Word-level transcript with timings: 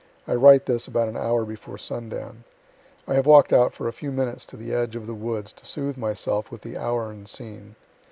I 0.27 0.33
write 0.33 0.65
this 0.65 0.87
about 0.87 1.09
an 1.09 1.15
hour 1.15 1.45
before 1.45 1.77
sundown. 1.77 2.43
I 3.07 3.13
have 3.13 3.27
walk'd 3.27 3.53
out 3.53 3.71
for 3.71 3.87
a 3.87 3.93
few 3.93 4.11
minutes 4.11 4.47
to 4.47 4.57
the 4.57 4.73
edge 4.73 4.95
of 4.95 5.05
the 5.05 5.13
woods 5.13 5.51
to 5.51 5.63
soothe 5.63 5.95
myself 5.95 6.49
with 6.49 6.61
the 6.63 6.75
hour 6.75 7.11
and 7.11 7.29
scene. 7.29 7.75